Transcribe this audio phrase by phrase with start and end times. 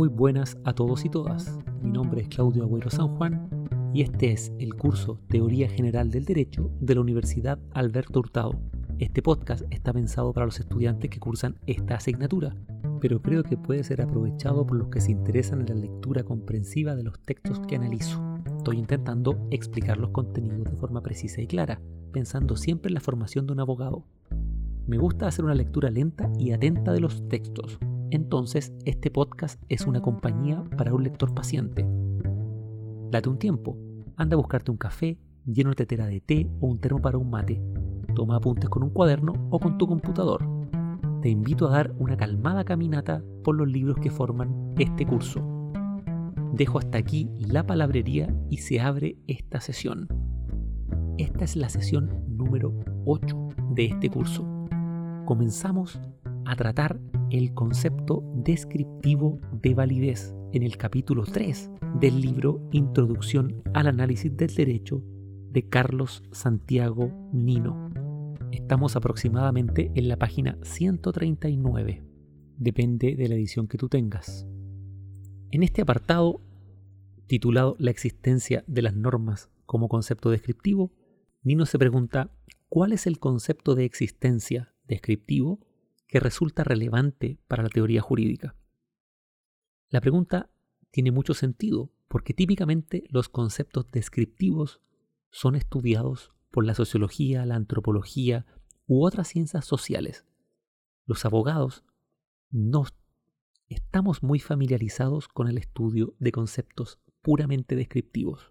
[0.00, 1.58] Muy buenas a todos y todas.
[1.82, 3.50] Mi nombre es Claudio Agüero San Juan
[3.92, 8.58] y este es el curso Teoría General del Derecho de la Universidad Alberto Hurtado.
[8.98, 12.56] Este podcast está pensado para los estudiantes que cursan esta asignatura,
[13.02, 16.96] pero creo que puede ser aprovechado por los que se interesan en la lectura comprensiva
[16.96, 18.24] de los textos que analizo.
[18.56, 21.78] Estoy intentando explicar los contenidos de forma precisa y clara,
[22.10, 24.06] pensando siempre en la formación de un abogado.
[24.86, 27.78] Me gusta hacer una lectura lenta y atenta de los textos,
[28.10, 31.86] entonces este podcast es una compañía para un lector paciente.
[33.10, 33.76] Date un tiempo,
[34.16, 37.30] anda a buscarte un café, llena una tetera de té o un termo para un
[37.30, 37.62] mate.
[38.14, 40.44] Toma apuntes con un cuaderno o con tu computador.
[41.22, 45.40] Te invito a dar una calmada caminata por los libros que forman este curso.
[46.52, 50.08] Dejo hasta aquí la palabrería y se abre esta sesión.
[51.18, 54.44] Esta es la sesión número 8 de este curso.
[55.26, 56.00] Comenzamos
[56.46, 56.98] a tratar
[57.30, 61.70] el concepto descriptivo de validez en el capítulo 3
[62.00, 65.02] del libro Introducción al Análisis del Derecho
[65.50, 67.90] de Carlos Santiago Nino.
[68.50, 72.02] Estamos aproximadamente en la página 139.
[72.56, 74.46] Depende de la edición que tú tengas.
[75.52, 76.40] En este apartado,
[77.26, 80.92] titulado La existencia de las normas como concepto descriptivo,
[81.42, 82.32] Nino se pregunta
[82.68, 85.60] ¿cuál es el concepto de existencia descriptivo
[86.10, 88.56] que resulta relevante para la teoría jurídica?
[89.88, 90.50] La pregunta
[90.90, 94.80] tiene mucho sentido porque típicamente los conceptos descriptivos
[95.30, 98.44] son estudiados por la sociología, la antropología
[98.88, 100.26] u otras ciencias sociales.
[101.06, 101.84] Los abogados
[102.50, 102.86] no
[103.68, 108.50] estamos muy familiarizados con el estudio de conceptos puramente descriptivos.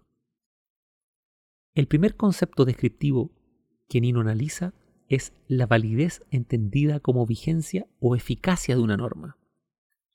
[1.74, 3.32] El primer concepto descriptivo
[3.86, 4.72] que Nino analiza
[5.10, 9.36] es la validez entendida como vigencia o eficacia de una norma.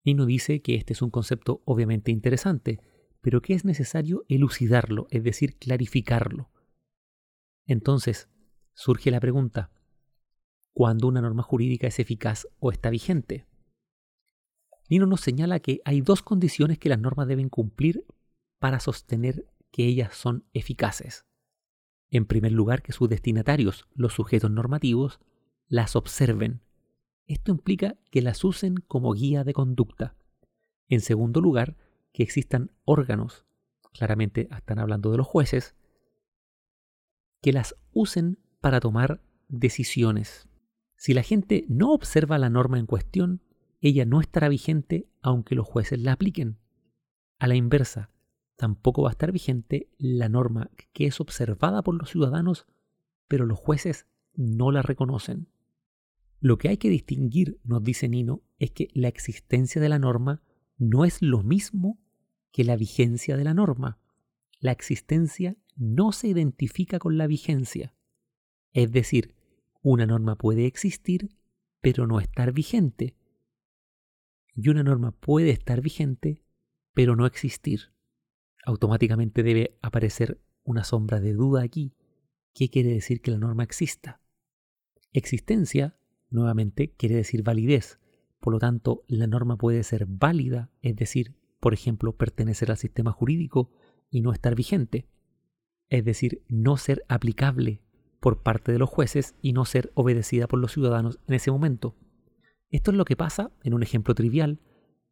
[0.05, 2.79] Nino dice que este es un concepto obviamente interesante,
[3.19, 6.49] pero que es necesario elucidarlo, es decir, clarificarlo.
[7.67, 8.29] Entonces,
[8.73, 9.69] surge la pregunta,
[10.73, 13.45] ¿cuándo una norma jurídica es eficaz o está vigente?
[14.89, 18.05] Nino nos señala que hay dos condiciones que las normas deben cumplir
[18.59, 21.25] para sostener que ellas son eficaces.
[22.15, 25.19] En primer lugar, que sus destinatarios, los sujetos normativos,
[25.67, 26.61] las observen.
[27.27, 30.15] Esto implica que las usen como guía de conducta.
[30.87, 31.75] En segundo lugar,
[32.13, 33.45] que existan órganos,
[33.91, 35.75] claramente están hablando de los jueces,
[37.41, 40.47] que las usen para tomar decisiones.
[40.95, 43.41] Si la gente no observa la norma en cuestión,
[43.81, 46.59] ella no estará vigente aunque los jueces la apliquen.
[47.39, 48.09] A la inversa,
[48.55, 52.65] tampoco va a estar vigente la norma que es observada por los ciudadanos,
[53.27, 55.49] pero los jueces no la reconocen.
[56.39, 60.41] Lo que hay que distinguir, nos dice Nino, es que la existencia de la norma
[60.77, 61.99] no es lo mismo
[62.51, 63.99] que la vigencia de la norma.
[64.59, 67.95] La existencia no se identifica con la vigencia.
[68.73, 69.35] Es decir,
[69.81, 71.29] una norma puede existir
[71.85, 73.15] pero no estar vigente.
[74.55, 76.41] Y una norma puede estar vigente,
[76.95, 77.93] pero no existir.
[78.65, 81.93] Automáticamente debe aparecer una sombra de duda aquí.
[82.53, 84.19] ¿Qué quiere decir que la norma exista?
[85.13, 85.97] Existencia,
[86.29, 87.99] nuevamente, quiere decir validez.
[88.39, 93.11] Por lo tanto, la norma puede ser válida, es decir, por ejemplo, pertenecer al sistema
[93.11, 93.71] jurídico
[94.09, 95.07] y no estar vigente.
[95.89, 97.81] Es decir, no ser aplicable
[98.19, 101.95] por parte de los jueces y no ser obedecida por los ciudadanos en ese momento.
[102.71, 104.59] Esto es lo que pasa, en un ejemplo trivial,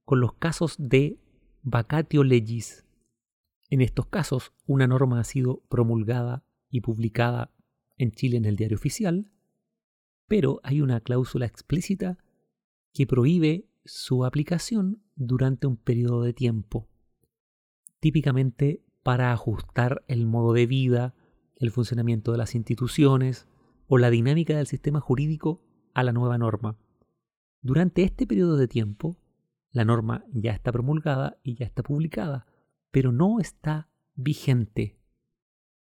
[0.06, 1.20] con los casos de
[1.62, 2.83] vacatio legis.
[3.74, 7.56] En estos casos, una norma ha sido promulgada y publicada
[7.98, 9.32] en Chile en el diario oficial,
[10.28, 12.20] pero hay una cláusula explícita
[12.94, 16.88] que prohíbe su aplicación durante un periodo de tiempo,
[18.00, 21.16] típicamente para ajustar el modo de vida,
[21.56, 23.48] el funcionamiento de las instituciones
[23.88, 25.64] o la dinámica del sistema jurídico
[25.96, 26.78] a la nueva norma.
[27.64, 29.18] Durante este periodo de tiempo,
[29.72, 32.46] la norma ya está promulgada y ya está publicada,
[32.94, 35.00] pero no está vigente.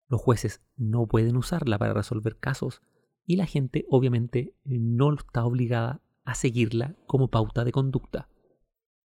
[0.06, 2.82] Los jueces no pueden usarla para resolver casos
[3.26, 8.29] y la gente obviamente no está obligada a seguirla como pauta de conducta.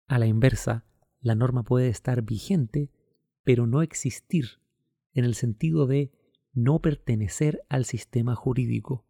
[0.06, 0.84] A la inversa,
[1.20, 2.92] la norma puede estar vigente,
[3.42, 4.60] pero no existir,
[5.14, 6.12] en el sentido de
[6.52, 9.06] no pertenecer al sistema jurídico.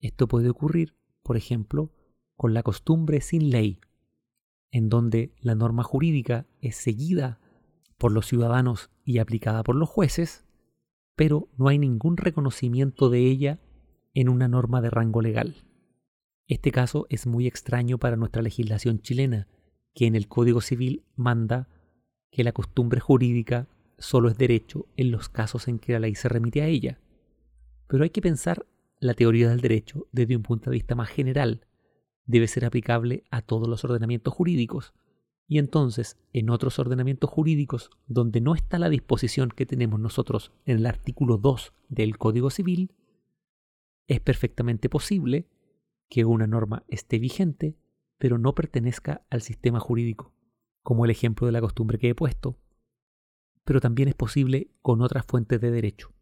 [0.00, 1.94] Esto puede ocurrir, por ejemplo,
[2.36, 3.80] con la costumbre sin ley,
[4.72, 7.40] en donde la norma jurídica es seguida
[7.98, 10.46] por los ciudadanos y aplicada por los jueces,
[11.16, 13.58] pero no hay ningún reconocimiento de ella
[14.14, 15.56] en una norma de rango legal.
[16.46, 19.48] Este caso es muy extraño para nuestra legislación chilena,
[19.94, 21.68] que en el Código Civil manda
[22.30, 23.68] que la costumbre jurídica
[23.98, 27.00] solo es derecho en los casos en que la ley se remite a ella.
[27.88, 28.64] Pero hay que pensar
[29.00, 31.66] la teoría del derecho desde un punto de vista más general.
[32.26, 34.94] Debe ser aplicable a todos los ordenamientos jurídicos.
[35.50, 40.76] Y entonces, en otros ordenamientos jurídicos donde no está la disposición que tenemos nosotros en
[40.76, 42.94] el artículo 2 del Código Civil,
[44.06, 45.48] es perfectamente posible
[46.10, 47.78] que una norma esté vigente,
[48.18, 50.34] pero no pertenezca al sistema jurídico,
[50.82, 52.58] como el ejemplo de la costumbre que he puesto,
[53.64, 56.12] pero también es posible con otras fuentes de derecho,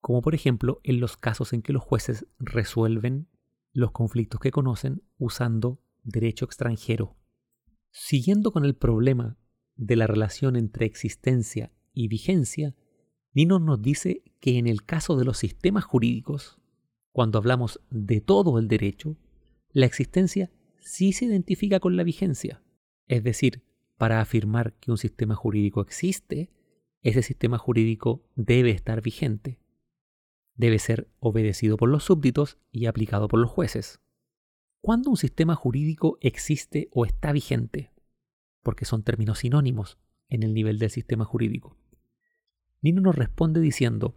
[0.00, 3.28] como por ejemplo en los casos en que los jueces resuelven
[3.72, 7.16] los conflictos que conocen usando derecho extranjero.
[7.98, 9.38] Siguiendo con el problema
[9.74, 12.74] de la relación entre existencia y vigencia,
[13.32, 16.60] Nino nos dice que en el caso de los sistemas jurídicos,
[17.10, 19.16] cuando hablamos de todo el derecho,
[19.70, 22.62] la existencia sí se identifica con la vigencia.
[23.06, 23.62] Es decir,
[23.96, 26.50] para afirmar que un sistema jurídico existe,
[27.00, 29.58] ese sistema jurídico debe estar vigente.
[30.54, 34.02] Debe ser obedecido por los súbditos y aplicado por los jueces.
[34.86, 37.90] ¿Cuándo un sistema jurídico existe o está vigente?
[38.62, 39.98] Porque son términos sinónimos
[40.28, 41.76] en el nivel del sistema jurídico.
[42.82, 44.14] Nino nos responde diciendo,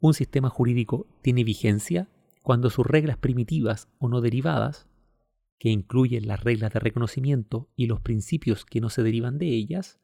[0.00, 2.08] un sistema jurídico tiene vigencia
[2.42, 4.88] cuando sus reglas primitivas o no derivadas,
[5.58, 10.00] que incluyen las reglas de reconocimiento y los principios que no se derivan de ellas,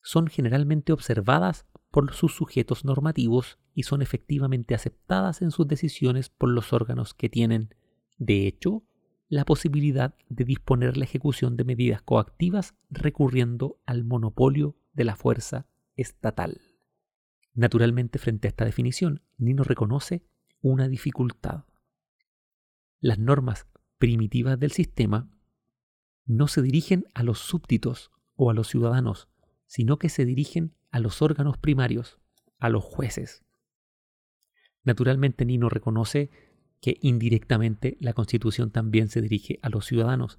[0.00, 6.48] son generalmente observadas por sus sujetos normativos y son efectivamente aceptadas en sus decisiones por
[6.48, 7.74] los órganos que tienen,
[8.16, 8.84] de hecho,
[9.30, 15.66] la posibilidad de disponer la ejecución de medidas coactivas recurriendo al monopolio de la fuerza
[15.96, 16.60] estatal.
[17.54, 20.26] Naturalmente, frente a esta definición, Nino reconoce
[20.60, 21.64] una dificultad
[23.00, 23.66] las normas
[23.96, 25.30] primitivas del sistema
[26.26, 29.28] no se dirigen a los súbditos o a los ciudadanos,
[29.66, 32.18] sino que se dirigen a los órganos primarios,
[32.58, 33.42] a los jueces.
[34.84, 36.30] Naturalmente Nino reconoce
[36.80, 40.38] que indirectamente la Constitución también se dirige a los ciudadanos,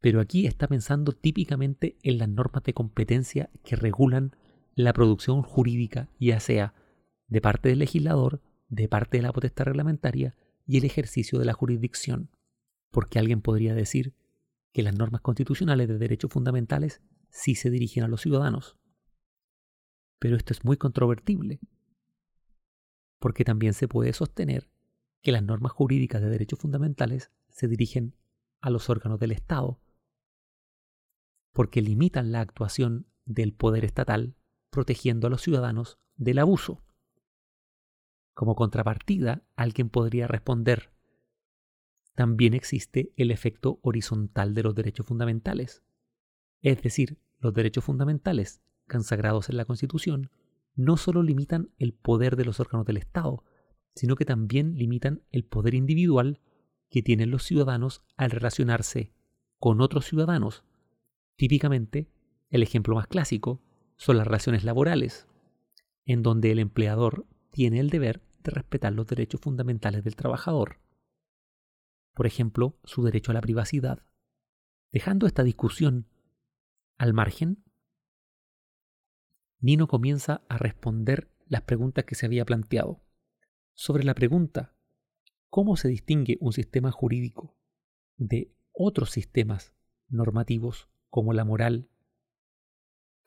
[0.00, 4.36] pero aquí está pensando típicamente en las normas de competencia que regulan
[4.74, 6.74] la producción jurídica, ya sea
[7.28, 11.52] de parte del legislador, de parte de la potestad reglamentaria y el ejercicio de la
[11.52, 12.30] jurisdicción,
[12.90, 14.14] porque alguien podría decir
[14.72, 18.76] que las normas constitucionales de derechos fundamentales sí se dirigen a los ciudadanos.
[20.18, 21.60] Pero esto es muy controvertible,
[23.18, 24.68] porque también se puede sostener
[25.22, 28.14] que las normas jurídicas de derechos fundamentales se dirigen
[28.60, 29.80] a los órganos del Estado,
[31.52, 34.34] porque limitan la actuación del poder estatal
[34.70, 36.82] protegiendo a los ciudadanos del abuso.
[38.34, 40.90] Como contrapartida, alguien podría responder,
[42.14, 45.82] también existe el efecto horizontal de los derechos fundamentales.
[46.60, 50.30] Es decir, los derechos fundamentales, consagrados en la Constitución,
[50.74, 53.42] no solo limitan el poder de los órganos del Estado,
[53.94, 56.40] sino que también limitan el poder individual
[56.90, 59.12] que tienen los ciudadanos al relacionarse
[59.58, 60.64] con otros ciudadanos.
[61.36, 62.08] Típicamente,
[62.50, 63.62] el ejemplo más clásico
[63.96, 65.26] son las relaciones laborales,
[66.04, 70.80] en donde el empleador tiene el deber de respetar los derechos fundamentales del trabajador.
[72.14, 74.04] Por ejemplo, su derecho a la privacidad.
[74.90, 76.06] Dejando esta discusión
[76.98, 77.62] al margen,
[79.60, 83.00] Nino comienza a responder las preguntas que se había planteado.
[83.82, 84.74] Sobre la pregunta,
[85.48, 87.56] ¿cómo se distingue un sistema jurídico
[88.18, 89.72] de otros sistemas
[90.10, 91.88] normativos como la moral,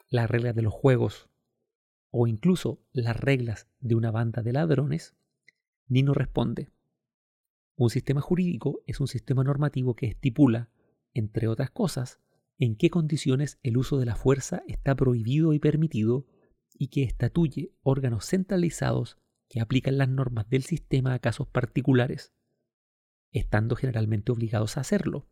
[0.09, 1.27] las reglas de los juegos
[2.11, 5.15] o incluso las reglas de una banda de ladrones?
[5.87, 6.69] Nino responde,
[7.75, 10.69] un sistema jurídico es un sistema normativo que estipula,
[11.15, 12.19] entre otras cosas,
[12.59, 16.27] en qué condiciones el uso de la fuerza está prohibido y permitido
[16.75, 19.17] y que estatuye órganos centralizados
[19.53, 22.33] que aplican las normas del sistema a casos particulares,
[23.31, 25.27] estando generalmente obligados a hacerlo,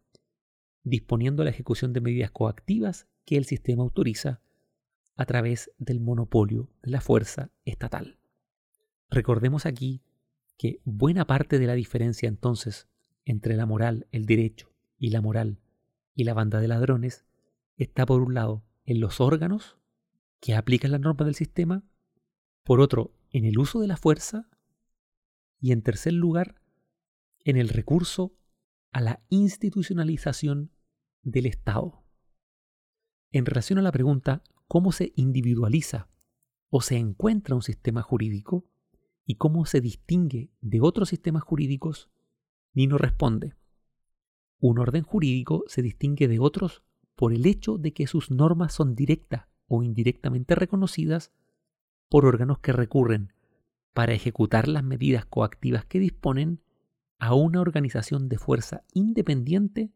[0.83, 4.39] disponiendo la ejecución de medidas coactivas que el sistema autoriza
[5.15, 8.19] a través del monopolio de la fuerza estatal.
[9.09, 10.03] Recordemos aquí
[10.55, 12.87] que buena parte de la diferencia entonces
[13.25, 15.57] entre la moral, el derecho y la moral
[16.13, 17.25] y la banda de ladrones
[17.75, 19.79] está por un lado en los órganos
[20.39, 21.83] que aplican las normas del sistema,
[22.63, 24.49] por otro en el uso de la fuerza
[25.59, 26.61] y en tercer lugar
[27.43, 28.35] en el recurso
[28.91, 30.71] a la institucionalización
[31.23, 32.03] del Estado.
[33.31, 36.09] En relación a la pregunta cómo se individualiza
[36.69, 38.65] o se encuentra un sistema jurídico
[39.25, 42.09] y cómo se distingue de otros sistemas jurídicos,
[42.73, 43.55] Nino responde,
[44.59, 46.83] un orden jurídico se distingue de otros
[47.15, 51.31] por el hecho de que sus normas son directa o indirectamente reconocidas
[52.11, 53.31] por órganos que recurren
[53.93, 56.61] para ejecutar las medidas coactivas que disponen
[57.19, 59.93] a una organización de fuerza independiente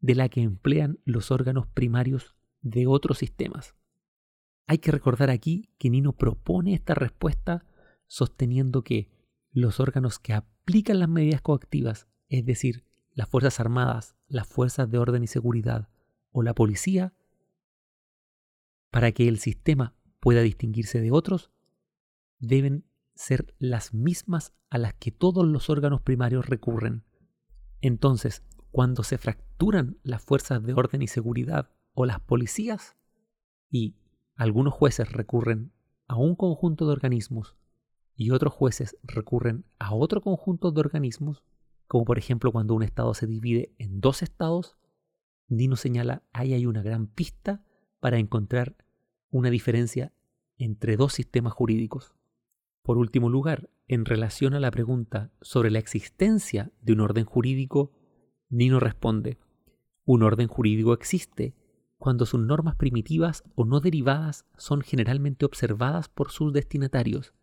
[0.00, 3.76] de la que emplean los órganos primarios de otros sistemas.
[4.66, 7.64] Hay que recordar aquí que Nino propone esta respuesta
[8.08, 9.08] sosteniendo que
[9.52, 12.82] los órganos que aplican las medidas coactivas, es decir,
[13.12, 15.88] las Fuerzas Armadas, las Fuerzas de Orden y Seguridad
[16.32, 17.14] o la Policía,
[18.90, 21.50] para que el sistema pueda distinguirse de otros,
[22.38, 27.04] deben ser las mismas a las que todos los órganos primarios recurren.
[27.82, 32.96] Entonces, cuando se fracturan las fuerzas de orden y seguridad o las policías,
[33.70, 33.98] y
[34.34, 35.74] algunos jueces recurren
[36.08, 37.58] a un conjunto de organismos
[38.16, 41.44] y otros jueces recurren a otro conjunto de organismos,
[41.86, 44.78] como por ejemplo cuando un estado se divide en dos estados,
[45.48, 47.62] Nino señala ahí hay una gran pista
[48.00, 48.74] para encontrar
[49.34, 50.12] una diferencia
[50.58, 52.14] entre dos sistemas jurídicos.
[52.84, 57.90] Por último lugar, en relación a la pregunta sobre la existencia de un orden jurídico,
[58.48, 59.38] Nino responde,
[60.04, 61.56] un orden jurídico existe
[61.98, 67.34] cuando sus normas primitivas o no derivadas son generalmente observadas por sus destinatarios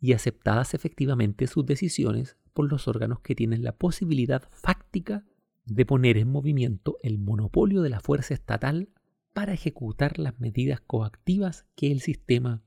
[0.00, 5.26] y aceptadas efectivamente sus decisiones por los órganos que tienen la posibilidad fáctica
[5.66, 8.88] de poner en movimiento el monopolio de la fuerza estatal
[9.34, 12.62] para ejecutar las medidas coactivas que el sistema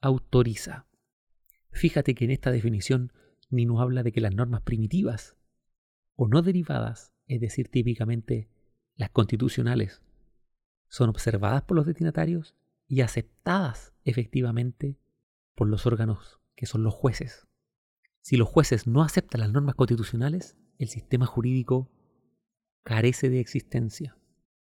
[0.00, 0.86] autoriza.
[1.70, 3.12] Fíjate que en esta definición
[3.50, 5.36] Nino habla de que las normas primitivas
[6.16, 8.48] o no derivadas, es decir, típicamente
[8.94, 10.02] las constitucionales,
[10.88, 12.56] son observadas por los destinatarios
[12.88, 14.98] y aceptadas efectivamente
[15.54, 17.46] por los órganos que son los jueces.
[18.22, 21.90] Si los jueces no aceptan las normas constitucionales, el sistema jurídico
[22.82, 24.16] carece de existencia.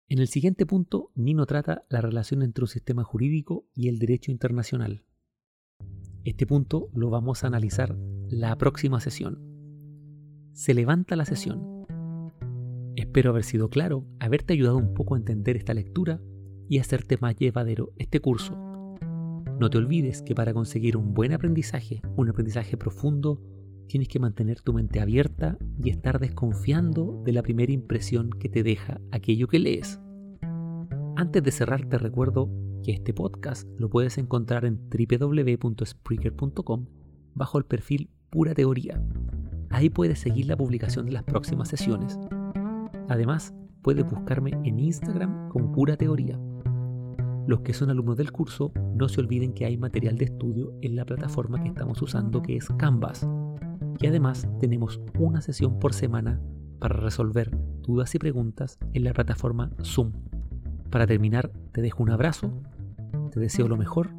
[0.08, 4.30] En el siguiente punto, Nino trata la relación entre un sistema jurídico y el derecho
[4.30, 5.04] internacional.
[6.24, 7.96] Este punto lo vamos a analizar
[8.28, 9.40] la próxima sesión.
[10.52, 11.86] Se levanta la sesión.
[12.94, 16.20] Espero haber sido claro, haberte ayudado un poco a entender esta lectura
[16.68, 18.66] y hacerte más llevadero este curso
[19.58, 23.40] no te olvides que para conseguir un buen aprendizaje, un aprendizaje profundo,
[23.86, 28.62] tienes que mantener tu mente abierta y estar desconfiando de la primera impresión que te
[28.62, 30.00] deja aquello que lees.
[31.16, 32.50] Antes de cerrar te recuerdo
[32.82, 36.86] que este podcast lo puedes encontrar en www.spreaker.com
[37.34, 39.02] bajo el perfil Pura Teoría.
[39.70, 42.18] Ahí puedes seguir la publicación de las próximas sesiones.
[43.08, 46.38] Además, puedes buscarme en Instagram como Pura Teoría.
[47.46, 50.96] Los que son alumnos del curso, no se olviden que hay material de estudio en
[50.96, 53.26] la plataforma que estamos usando que es Canvas.
[54.00, 56.40] Y además tenemos una sesión por semana
[56.78, 57.50] para resolver
[57.82, 60.12] dudas y preguntas en la plataforma Zoom.
[60.90, 62.52] Para terminar, te dejo un abrazo,
[63.30, 64.10] te deseo lo mejor,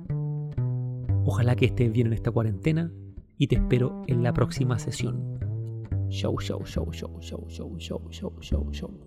[1.24, 2.92] ojalá que estés bien en esta cuarentena
[3.38, 5.38] y te espero en la próxima sesión.
[6.10, 8.02] Show, show, show, show, show, show, show,
[8.42, 9.07] show, show,